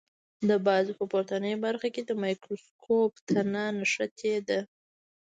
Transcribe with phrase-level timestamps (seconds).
[0.49, 4.59] د بازو په پورتنۍ برخه کې د مایکروسکوپ تنه نښتې ده.